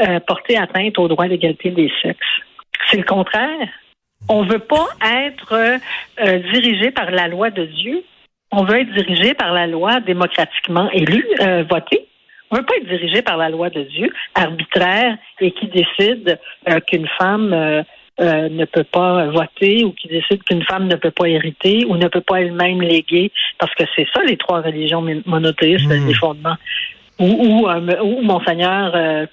euh, 0.00 0.20
porter 0.20 0.56
atteinte 0.56 0.98
au 0.98 1.08
droit 1.08 1.28
d'égalité 1.28 1.70
des 1.70 1.90
sexes? 2.02 2.26
C'est 2.90 2.96
le 2.96 3.04
contraire. 3.04 3.68
On 4.28 4.44
ne 4.44 4.52
veut 4.52 4.58
pas 4.58 4.88
être 5.02 5.52
euh, 5.52 6.38
dirigé 6.52 6.90
par 6.90 7.10
la 7.10 7.28
loi 7.28 7.50
de 7.50 7.66
Dieu. 7.66 8.02
On 8.50 8.64
veut 8.64 8.80
être 8.80 8.92
dirigé 8.92 9.34
par 9.34 9.52
la 9.52 9.66
loi 9.66 10.00
démocratiquement 10.00 10.90
élue, 10.90 11.26
euh, 11.40 11.64
votée. 11.68 12.08
On 12.50 12.56
ne 12.56 12.60
veut 12.60 12.66
pas 12.66 12.76
être 12.76 12.88
dirigé 12.88 13.22
par 13.22 13.36
la 13.36 13.48
loi 13.48 13.70
de 13.70 13.82
Dieu, 13.82 14.12
arbitraire, 14.34 15.16
et 15.40 15.52
qui 15.52 15.66
décide 15.68 16.38
qu'une 16.86 17.08
femme 17.18 17.84
euh, 18.22 18.48
ne 18.48 18.64
peut 18.66 18.84
pas 18.84 19.26
voter 19.26 19.84
ou 19.84 19.90
qui 19.90 20.06
décide 20.06 20.44
qu'une 20.44 20.62
femme 20.62 20.86
ne 20.86 20.94
peut 20.94 21.10
pas 21.10 21.28
hériter 21.28 21.84
ou 21.88 21.96
ne 21.96 22.06
peut 22.06 22.20
pas 22.20 22.40
elle-même 22.40 22.80
léguer, 22.80 23.32
parce 23.58 23.74
que 23.74 23.82
c'est 23.96 24.06
ça 24.14 24.22
les 24.22 24.36
trois 24.36 24.60
religions 24.60 25.04
monothéistes, 25.26 25.86
mmh. 25.86 26.06
les 26.06 26.14
fondements. 26.14 26.56
Ou, 27.18 27.26
ou, 27.26 27.68
euh, 27.68 28.22
Monseigneur, 28.22 28.92
euh, 28.94 29.26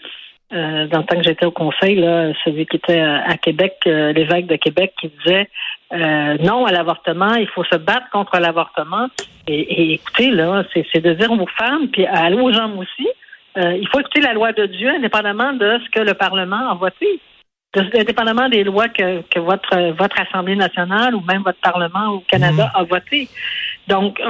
dans 0.51 0.99
le 0.99 1.03
temps 1.03 1.17
que 1.17 1.23
j'étais 1.23 1.45
au 1.45 1.51
conseil, 1.51 1.97
là, 1.97 2.33
celui 2.43 2.65
qui 2.65 2.77
était 2.77 2.99
à 2.99 3.37
Québec, 3.37 3.75
l'évêque 3.85 4.47
de 4.47 4.55
Québec, 4.55 4.93
qui 4.99 5.11
disait 5.23 5.47
non 5.91 6.65
à 6.65 6.71
l'avortement, 6.71 7.35
il 7.35 7.47
faut 7.47 7.63
se 7.65 7.75
battre 7.75 8.09
contre 8.11 8.39
l'avortement. 8.39 9.07
Et, 9.47 9.93
écoutez, 9.93 10.31
là, 10.31 10.63
c'est 10.73 11.01
de 11.01 11.13
dire 11.13 11.31
aux 11.31 11.47
femmes, 11.57 11.89
puis 11.89 12.07
à 12.07 12.31
aux 12.31 12.51
gens 12.51 12.71
aussi, 12.77 13.07
il 13.55 13.87
faut 13.91 13.99
écouter 13.99 14.21
la 14.21 14.33
loi 14.33 14.51
de 14.51 14.65
Dieu 14.65 14.89
indépendamment 14.89 15.53
de 15.53 15.79
ce 15.85 15.89
que 15.91 16.03
le 16.03 16.15
Parlement 16.15 16.71
a 16.71 16.73
voté. 16.73 17.19
Indépendamment 17.75 18.49
des 18.49 18.63
lois 18.63 18.87
que, 18.87 19.21
que 19.29 19.39
votre 19.39 19.91
votre 19.91 20.19
Assemblée 20.19 20.55
nationale 20.55 21.13
ou 21.13 21.21
même 21.21 21.43
votre 21.43 21.59
Parlement 21.59 22.13
au 22.13 22.19
Canada 22.21 22.71
mmh. 22.73 22.79
a 22.79 22.83
voté. 22.83 23.29
Donc, 23.87 24.21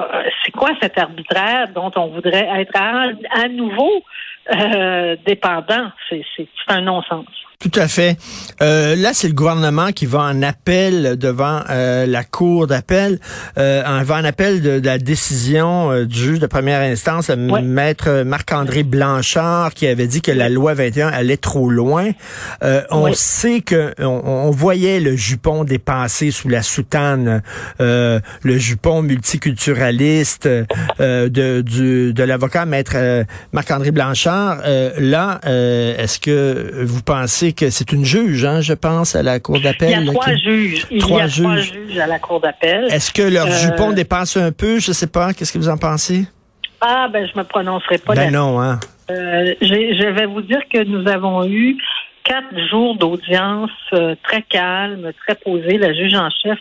c'est 0.44 0.52
quoi 0.52 0.70
cet 0.82 0.98
arbitraire 0.98 1.68
dont 1.74 1.92
on 1.96 2.08
voudrait 2.08 2.48
être 2.62 2.76
à, 2.76 3.48
nouveau 3.48 4.04
dépendant? 5.26 5.92
C'est 6.10 6.26
un 6.68 6.82
non-sens. 6.82 7.26
Tout 7.62 7.78
à 7.78 7.90
fait. 7.90 8.18
Euh, 8.62 8.96
là, 8.96 9.10
c'est 9.12 9.28
le 9.28 9.34
gouvernement 9.34 9.92
qui 9.92 10.06
va 10.06 10.20
en 10.20 10.42
appel 10.44 11.18
devant 11.18 11.60
euh, 11.70 12.06
la 12.06 12.24
cour 12.24 12.68
d'appel, 12.68 13.20
euh, 13.58 13.84
va 14.06 14.16
en 14.16 14.24
appel 14.24 14.62
de, 14.62 14.80
la 14.82 14.98
décision 14.98 15.92
euh, 15.92 16.06
du 16.06 16.18
juge 16.18 16.40
de 16.40 16.48
première 16.48 16.80
instance, 16.80 17.28
maître 17.28 18.24
Marc-André 18.24 18.84
Blanchard, 18.84 19.74
qui 19.74 19.88
avait 19.88 20.08
dit 20.08 20.22
que 20.22 20.32
la 20.32 20.48
loi 20.48 20.74
21 20.74 21.10
allait 21.10 21.36
trop 21.36 21.70
loin. 21.70 22.12
on 22.92 23.12
sait 23.12 23.60
que 23.60 23.94
on, 24.00 24.52
voyait 24.52 25.02
le 25.02 25.18
jupon 25.18 25.66
dépassé 25.66 26.32
sous 26.32 26.48
la 26.48 26.62
soutane, 26.62 27.42
le 27.80 28.22
jupon 28.46 29.02
multiculturaliste 29.02 30.48
de, 30.48 31.62
du, 31.62 32.14
de 32.14 32.24
l'avocat 32.24 32.66
maître 32.66 32.96
Marc-André 33.52 33.92
Blanchard. 33.92 34.39
Là, 34.98 35.40
est-ce 35.44 36.20
que 36.20 36.84
vous 36.84 37.02
pensez 37.02 37.54
que 37.54 37.70
c'est 37.70 37.92
une 37.92 38.06
juge, 38.06 38.46
hein, 38.46 38.62
je 38.62 38.74
pense, 38.74 39.16
à 39.16 39.24
la 39.24 39.40
Cour 39.40 39.60
d'appel? 39.60 39.90
Il 40.02 40.06
y 40.06 40.10
a 40.10 40.14
trois 40.14 40.36
juges. 40.36 40.88
Il 40.92 41.08
y 41.08 41.22
a 41.22 41.28
juges. 41.28 41.44
trois 41.44 41.56
juges 41.58 41.98
à 41.98 42.08
la 42.08 42.20
Cour 42.20 42.40
d'appel. 42.40 42.86
Est-ce 42.92 43.12
que 43.12 43.22
leur 43.22 43.48
euh, 43.48 43.52
jupon 43.52 43.92
dépasse 43.92 44.38
un 44.38 44.52
peu? 44.52 44.80
Je 44.80 44.90
ne 44.90 44.94
sais 44.94 45.08
pas. 45.08 45.34
Qu'est-ce 45.34 45.54
que 45.54 45.58
vous 45.58 45.70
en 45.70 45.78
pensez? 45.78 46.28
Ah, 46.82 47.08
ben, 47.12 47.28
je 47.32 47.38
me 47.38 47.44
prononcerai 47.44 47.98
pas. 47.98 48.14
Ben 48.16 48.32
non, 48.32 48.62
hein. 48.62 48.80
Euh, 49.10 49.54
je 49.62 50.10
vais 50.10 50.26
vous 50.26 50.42
dire 50.42 50.62
que 50.72 50.84
nous 50.84 51.08
avons 51.08 51.46
eu 51.46 51.78
quatre 52.24 52.56
jours 52.70 52.96
d'audience 52.96 53.72
euh, 53.94 54.16
très 54.24 54.44
calme, 54.44 55.12
très 55.26 55.36
posée. 55.36 55.78
La 55.78 55.94
juge 55.94 56.14
en 56.14 56.30
chef, 56.30 56.60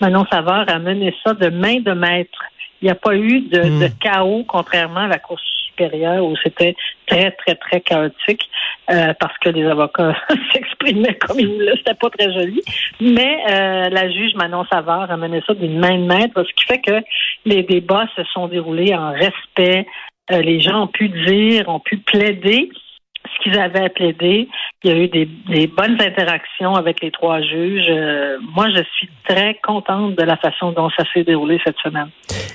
Manon 0.00 0.24
Savard, 0.30 0.66
a 0.68 0.78
mené 0.78 1.14
ça 1.24 1.34
de 1.34 1.48
main 1.48 1.80
de 1.80 1.92
maître. 1.92 2.44
Il 2.80 2.86
n'y 2.86 2.90
a 2.90 2.94
pas 2.94 3.14
eu 3.16 3.40
de, 3.40 3.60
hmm. 3.60 3.80
de 3.80 3.88
chaos, 4.00 4.44
contrairement 4.46 5.00
à 5.00 5.08
la 5.08 5.18
Cour 5.18 5.38
où 5.80 6.34
c'était 6.42 6.74
très, 7.06 7.30
très, 7.32 7.54
très 7.54 7.80
chaotique 7.80 8.48
euh, 8.90 9.12
parce 9.18 9.36
que 9.38 9.50
les 9.50 9.64
avocats 9.64 10.16
s'exprimaient 10.52 11.16
comme 11.16 11.40
ils 11.40 11.48
voulaient. 11.48 11.76
C'était 11.76 11.94
pas 11.94 12.10
très 12.10 12.32
joli. 12.32 12.60
Mais 13.00 13.38
euh, 13.50 13.88
la 13.90 14.10
juge 14.10 14.34
Manon 14.34 14.64
Savard 14.70 15.10
a 15.10 15.16
mené 15.16 15.42
ça 15.46 15.54
d'une 15.54 15.78
main 15.78 15.98
de 15.98 16.04
maître, 16.04 16.42
ce 16.42 16.52
qui 16.54 16.64
fait 16.64 16.80
que 16.80 17.04
les 17.44 17.62
débats 17.62 18.06
se 18.16 18.24
sont 18.32 18.48
déroulés 18.48 18.94
en 18.94 19.12
respect. 19.12 19.86
Euh, 20.30 20.40
les 20.40 20.60
gens 20.60 20.84
ont 20.84 20.86
pu 20.86 21.08
dire, 21.08 21.68
ont 21.68 21.80
pu 21.80 21.98
plaider 21.98 22.70
ce 23.34 23.42
qu'ils 23.42 23.58
avaient 23.58 23.84
à 23.84 23.88
plaider. 23.88 24.48
Il 24.82 24.90
y 24.90 24.94
a 24.94 24.96
eu 24.96 25.08
des, 25.08 25.28
des 25.48 25.66
bonnes 25.66 26.00
interactions 26.00 26.74
avec 26.74 27.02
les 27.02 27.10
trois 27.10 27.40
juges. 27.40 27.86
Euh, 27.88 28.38
moi, 28.54 28.66
je 28.70 28.82
suis 28.96 29.08
très 29.28 29.58
contente 29.62 30.16
de 30.16 30.22
la 30.22 30.36
façon 30.36 30.72
dont 30.72 30.90
ça 30.90 31.04
s'est 31.12 31.24
déroulé 31.24 31.60
cette 31.64 31.78
semaine. 31.82 32.08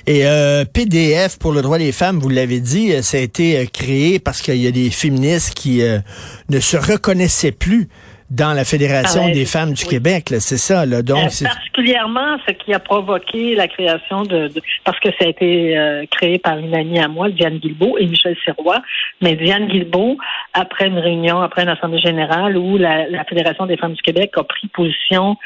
Et 0.06 0.26
euh, 0.26 0.64
PDF 0.64 1.38
pour 1.38 1.52
le 1.52 1.62
droit 1.62 1.78
des 1.78 1.92
femmes, 1.92 2.18
vous 2.18 2.28
l'avez 2.28 2.60
dit, 2.60 2.92
euh, 2.92 3.02
ça 3.02 3.18
a 3.18 3.20
été 3.20 3.66
créé 3.72 4.18
parce 4.18 4.42
qu'il 4.42 4.56
y 4.56 4.66
a 4.66 4.72
des 4.72 4.90
féministes 4.90 5.54
qui 5.54 5.82
ne 5.82 6.60
se 6.60 6.76
reconnaissaient 6.76 7.52
plus 7.52 7.88
dans 8.30 8.52
la 8.52 8.64
Fédération 8.64 9.22
ah 9.26 9.30
des 9.32 9.44
femmes 9.44 9.72
du 9.72 9.84
Québec, 9.84 10.32
c'est 10.38 10.56
ça. 10.56 10.86
Là. 10.86 11.02
Donc, 11.02 11.18
euh, 11.18 11.44
particulièrement 11.44 12.38
ce 12.46 12.52
qui 12.52 12.72
a 12.72 12.78
provoqué 12.78 13.56
la 13.56 13.66
création 13.66 14.22
de, 14.22 14.48
parce 14.84 15.00
que 15.00 15.08
ça 15.18 15.26
a 15.26 15.28
été 15.28 15.76
euh, 15.76 16.04
créé 16.08 16.38
par 16.38 16.56
une 16.58 16.74
amie 16.74 17.00
à 17.00 17.08
moi, 17.08 17.28
Diane 17.28 17.58
Guilbeault 17.58 17.98
et 17.98 18.06
Michel 18.06 18.36
Serrois. 18.44 18.82
Mais 19.20 19.34
Diane 19.34 19.66
Guilbeault, 19.66 20.16
après 20.52 20.86
une 20.86 20.98
réunion, 20.98 21.40
après 21.40 21.62
une 21.62 21.70
assemblée 21.70 21.98
générale 21.98 22.56
où 22.56 22.78
la, 22.78 23.08
la 23.08 23.24
Fédération 23.24 23.66
des 23.66 23.76
femmes 23.76 23.94
du 23.94 24.02
Québec 24.02 24.30
a 24.36 24.44
pris 24.44 24.68
position 24.68 25.36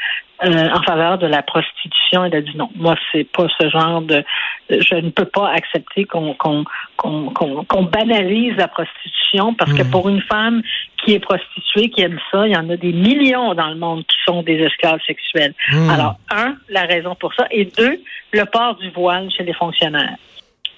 euh, 0.43 0.69
en 0.69 0.81
faveur 0.83 1.17
de 1.17 1.27
la 1.27 1.41
prostitution. 1.41 2.25
Elle 2.25 2.35
a 2.35 2.41
dit 2.41 2.55
non, 2.57 2.69
moi 2.75 2.95
c'est 3.11 3.23
pas 3.23 3.47
ce 3.59 3.69
genre 3.69 4.01
de, 4.01 4.23
je 4.69 4.95
ne 4.95 5.09
peux 5.09 5.25
pas 5.25 5.49
accepter 5.49 6.05
qu'on 6.05 6.33
qu'on 6.33 6.65
qu'on 6.97 7.83
banalise 7.83 8.55
la 8.57 8.67
prostitution 8.67 9.53
parce 9.53 9.73
que 9.73 9.83
mhm. 9.83 9.91
pour 9.91 10.09
une 10.09 10.21
femme 10.21 10.61
qui 11.03 11.13
est 11.13 11.19
prostituée, 11.19 11.89
qui 11.89 12.01
aime 12.01 12.19
ça, 12.31 12.47
il 12.47 12.53
y 12.53 12.57
en 12.57 12.69
a 12.69 12.77
des 12.77 12.91
millions 12.91 13.53
dans 13.53 13.69
le 13.69 13.75
monde 13.75 14.05
qui 14.07 14.17
sont 14.25 14.43
des 14.43 14.55
esclaves 14.55 14.99
sexuels. 15.07 15.53
Mhm. 15.71 15.89
Alors 15.89 16.15
un, 16.29 16.55
la 16.69 16.81
raison 16.81 17.15
pour 17.15 17.33
ça, 17.33 17.47
et 17.51 17.65
deux, 17.65 18.01
le 18.31 18.45
port 18.45 18.75
du 18.75 18.89
voile 18.89 19.29
chez 19.31 19.43
les 19.43 19.53
fonctionnaires. 19.53 20.17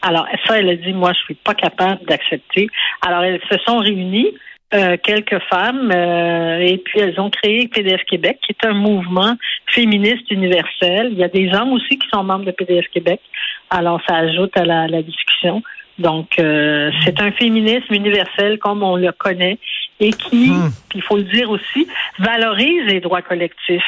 Alors, 0.01 0.27
ça, 0.45 0.59
elle 0.59 0.69
a 0.69 0.75
dit, 0.75 0.93
moi, 0.93 1.11
je 1.13 1.19
suis 1.23 1.35
pas 1.35 1.55
capable 1.55 2.05
d'accepter. 2.05 2.67
Alors, 3.01 3.23
elles 3.23 3.41
se 3.51 3.57
sont 3.65 3.79
réunies 3.79 4.31
euh, 4.73 4.97
quelques 5.01 5.39
femmes 5.49 5.91
euh, 5.95 6.59
et 6.59 6.77
puis 6.79 6.99
elles 6.99 7.19
ont 7.21 7.29
créé 7.29 7.69
PDF 7.69 8.03
Québec, 8.03 8.39
qui 8.45 8.51
est 8.51 8.67
un 8.67 8.73
mouvement 8.73 9.35
féministe 9.67 10.29
universel. 10.29 11.09
Il 11.13 11.17
y 11.17 11.23
a 11.23 11.29
des 11.29 11.53
hommes 11.53 11.71
aussi 11.71 11.97
qui 11.97 12.07
sont 12.09 12.21
membres 12.23 12.43
de 12.43 12.51
PDF 12.51 12.85
Québec. 12.89 13.21
Alors 13.69 14.01
ça 14.05 14.17
ajoute 14.17 14.57
à 14.57 14.65
la, 14.65 15.01
discussion. 15.01 15.63
Donc 15.99 16.37
euh, 16.37 16.91
c'est 17.05 17.21
un 17.21 17.31
féminisme 17.31 17.93
universel 17.93 18.59
comme 18.59 18.83
on 18.83 18.97
le 18.97 19.13
connaît 19.13 19.57
et 20.01 20.11
qui, 20.11 20.49
hmm. 20.49 20.69
il 20.95 21.01
faut 21.01 21.15
le 21.15 21.23
dire 21.23 21.49
aussi, 21.49 21.87
valorise 22.19 22.83
les 22.87 22.99
droits 22.99 23.21
collectifs. 23.21 23.81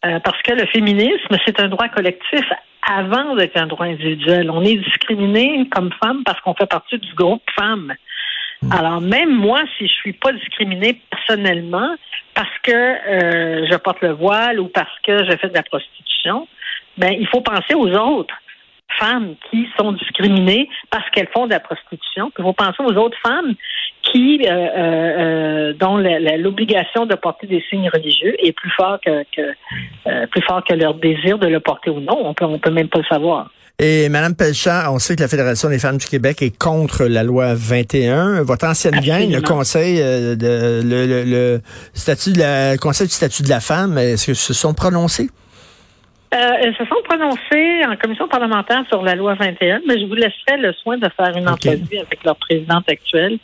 parce 0.00 0.40
que 0.42 0.52
le 0.52 0.66
féminisme, 0.66 1.36
c'est 1.44 1.58
un 1.58 1.68
droit 1.68 1.88
collectif 1.88 2.44
avant 2.88 3.34
d'être 3.34 3.56
un 3.56 3.66
droit 3.66 3.86
individuel. 3.86 4.50
On 4.50 4.62
est 4.62 4.76
discriminé 4.76 5.68
comme 5.70 5.90
femme 6.02 6.22
parce 6.24 6.40
qu'on 6.40 6.54
fait 6.54 6.66
partie 6.66 6.98
du 6.98 7.14
groupe 7.14 7.42
femme. 7.54 7.92
Mm. 8.62 8.72
Alors 8.72 9.00
même 9.00 9.30
moi, 9.30 9.60
si 9.76 9.86
je 9.86 9.92
suis 9.92 10.12
pas 10.12 10.32
discriminée 10.32 11.00
personnellement 11.10 11.96
parce 12.34 12.58
que 12.62 12.72
euh, 12.72 13.66
je 13.70 13.76
porte 13.76 14.00
le 14.02 14.12
voile 14.12 14.60
ou 14.60 14.68
parce 14.68 14.98
que 15.04 15.24
je 15.24 15.36
fais 15.36 15.48
de 15.48 15.54
la 15.54 15.62
prostitution, 15.62 16.48
ben 16.96 17.12
il 17.18 17.26
faut 17.28 17.40
penser 17.40 17.74
aux 17.74 17.90
autres 17.90 18.34
femmes 18.98 19.34
qui 19.50 19.68
sont 19.78 19.92
discriminées 19.92 20.68
parce 20.90 21.08
qu'elles 21.10 21.28
font 21.34 21.46
de 21.46 21.52
la 21.52 21.60
prostitution. 21.60 22.30
il 22.38 22.42
faut 22.42 22.52
penser 22.52 22.82
aux 22.82 22.94
autres 22.96 23.18
femmes 23.22 23.54
qui, 24.02 24.40
euh, 24.46 24.50
euh, 24.50 25.72
dont 25.74 25.96
l'obligation 25.96 27.06
de 27.06 27.14
porter 27.14 27.46
des 27.46 27.62
signes 27.70 27.88
religieux 27.92 28.34
est 28.44 28.52
plus 28.52 28.70
fort 28.70 28.98
que, 29.04 29.24
plus 30.26 30.42
fort 30.42 30.62
que 30.64 30.74
leur 30.74 30.94
désir 30.94 31.38
de 31.38 31.46
le 31.46 31.60
porter 31.60 31.90
ou 31.90 32.00
non. 32.00 32.18
On 32.26 32.34
peut, 32.34 32.44
on 32.44 32.58
peut 32.58 32.70
même 32.70 32.88
pas 32.88 32.98
le 32.98 33.04
savoir. 33.04 33.50
Et 33.78 34.08
Mme 34.08 34.36
Pelchat, 34.36 34.92
on 34.92 34.98
sait 34.98 35.16
que 35.16 35.22
la 35.22 35.28
Fédération 35.28 35.68
des 35.68 35.78
femmes 35.78 35.96
du 35.96 36.06
Québec 36.06 36.42
est 36.42 36.56
contre 36.56 37.04
la 37.04 37.24
loi 37.24 37.54
21. 37.54 38.42
Votre 38.42 38.66
ancienne 38.66 39.00
gang, 39.00 39.28
le 39.28 39.40
Conseil 39.40 40.00
euh, 40.00 40.36
de 40.36 40.82
le, 40.84 41.60
statut 41.92 42.32
de 42.32 42.38
la 42.38 42.76
Conseil 42.76 43.08
du 43.08 43.12
statut 43.12 43.42
de 43.42 43.48
la 43.48 43.60
femme, 43.60 43.98
est-ce 43.98 44.26
que 44.28 44.34
se 44.34 44.54
sont 44.54 44.74
prononcés? 44.74 45.30
Euh, 46.32 46.50
ils 46.64 46.74
se 46.78 46.84
sont 46.84 47.02
prononcés 47.04 47.84
en 47.90 47.96
commission 47.96 48.28
parlementaire 48.28 48.84
sur 48.88 49.02
la 49.02 49.14
loi 49.14 49.34
21, 49.34 49.80
mais 49.86 49.98
je 49.98 50.06
vous 50.06 50.14
laisserai 50.14 50.58
le 50.58 50.72
soin 50.74 50.96
de 50.96 51.08
faire 51.16 51.36
une 51.36 51.48
entrevue 51.48 51.98
avec 51.98 52.22
leur 52.24 52.36
présidente 52.36 52.88
actuelle. 52.88 53.38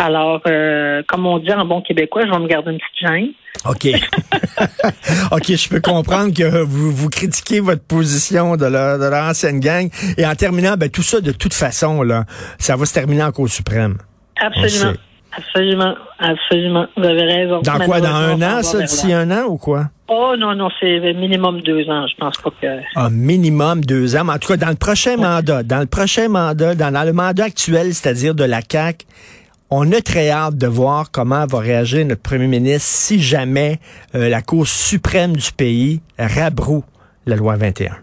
Alors, 0.00 0.40
euh, 0.46 1.02
comme 1.06 1.26
on 1.26 1.38
dit 1.38 1.52
en 1.52 1.66
bon 1.66 1.82
québécois, 1.82 2.22
je 2.24 2.30
vais 2.30 2.38
me 2.38 2.46
garder 2.46 2.70
une 2.70 2.78
petite 2.78 3.06
gêne. 3.06 3.28
OK. 3.68 3.86
OK, 5.32 5.54
je 5.54 5.68
peux 5.68 5.80
comprendre 5.82 6.32
que 6.32 6.62
vous, 6.62 6.90
vous 6.90 7.10
critiquez 7.10 7.60
votre 7.60 7.82
position 7.82 8.56
de 8.56 8.64
leur, 8.64 8.98
de 8.98 9.14
ancienne 9.14 9.60
gang. 9.60 9.90
Et 10.16 10.24
en 10.24 10.34
terminant, 10.34 10.76
ben, 10.78 10.88
tout 10.88 11.02
ça, 11.02 11.20
de 11.20 11.32
toute 11.32 11.52
façon, 11.52 12.02
là, 12.02 12.24
ça 12.58 12.76
va 12.76 12.86
se 12.86 12.94
terminer 12.94 13.24
en 13.24 13.30
Cour 13.30 13.50
suprême. 13.50 13.98
Absolument. 14.40 14.94
Absolument, 15.36 15.94
absolument. 16.18 16.86
Vous 16.96 17.04
avez 17.04 17.22
raison. 17.22 17.60
Dans 17.60 17.78
quoi? 17.84 18.00
Dans 18.00 18.08
un 18.08 18.40
an, 18.40 18.62
ça? 18.62 18.80
D'ici 18.80 19.12
un 19.12 19.30
an 19.30 19.44
ou 19.48 19.58
quoi? 19.58 19.84
Oh 20.08 20.34
non, 20.36 20.56
non, 20.56 20.70
c'est 20.80 20.98
minimum 21.12 21.60
deux 21.60 21.88
ans. 21.90 22.06
Je 22.08 22.16
pense 22.16 22.38
pas 22.38 22.50
que. 22.60 22.66
Ah, 22.96 23.10
minimum 23.10 23.84
deux 23.84 24.16
ans. 24.16 24.24
Mais 24.24 24.32
en 24.32 24.38
tout 24.38 24.48
cas, 24.48 24.56
dans 24.56 24.70
le 24.70 24.76
prochain 24.76 25.18
mandat, 25.18 25.62
dans 25.62 25.78
le 25.78 25.86
prochain 25.86 26.28
mandat, 26.28 26.74
dans, 26.74 26.90
dans 26.90 27.04
le 27.04 27.12
mandat 27.12 27.44
actuel, 27.44 27.94
c'est-à-dire 27.94 28.34
de 28.34 28.44
la 28.44 28.60
CAQ, 28.68 29.06
on 29.70 29.92
a 29.92 30.00
très 30.00 30.30
hâte 30.30 30.56
de 30.56 30.66
voir 30.66 31.10
comment 31.10 31.46
va 31.46 31.58
réagir 31.58 32.04
notre 32.06 32.22
premier 32.22 32.46
ministre 32.46 32.88
si 32.88 33.20
jamais 33.20 33.78
euh, 34.14 34.28
la 34.28 34.42
Cour 34.42 34.66
suprême 34.66 35.36
du 35.36 35.52
pays 35.52 36.00
rabroue 36.18 36.84
la 37.26 37.36
loi 37.36 37.56
21. 37.56 37.96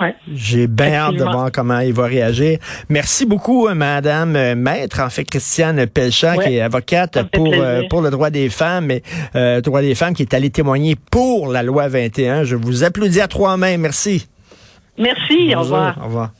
Ouais. 0.00 0.14
J'ai 0.32 0.66
bien 0.66 0.94
hâte 0.94 1.16
de 1.16 1.24
voir 1.24 1.52
comment 1.52 1.80
il 1.80 1.92
va 1.92 2.06
réagir. 2.06 2.58
Merci 2.88 3.26
beaucoup, 3.26 3.68
euh, 3.68 3.74
Madame 3.74 4.34
euh, 4.34 4.54
Maître, 4.54 5.00
en 5.00 5.10
fait, 5.10 5.24
Christiane 5.24 5.86
Pelchat, 5.86 6.38
qui 6.38 6.54
est 6.54 6.60
avocate 6.62 7.22
pour, 7.32 7.52
pour 7.90 8.00
le 8.00 8.10
droit 8.10 8.30
des 8.30 8.48
femmes, 8.48 8.90
et 8.90 9.02
euh, 9.36 9.60
droit 9.60 9.82
des 9.82 9.94
femmes, 9.94 10.14
qui 10.14 10.22
est 10.22 10.32
allée 10.32 10.48
témoigner 10.48 10.96
pour 11.10 11.48
la 11.48 11.62
loi 11.62 11.88
21. 11.88 12.44
Je 12.44 12.56
vous 12.56 12.82
applaudis 12.82 13.20
à 13.20 13.28
trois 13.28 13.58
mains. 13.58 13.76
Merci. 13.76 14.26
Merci. 14.96 15.54
au 15.54 15.60
revoir. 15.60 15.98
Au 16.00 16.04
revoir. 16.06 16.30